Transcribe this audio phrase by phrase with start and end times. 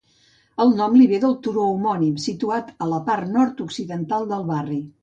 [0.63, 4.85] El nom li ve del turó homònim, situat a la part nord-occidental del barri.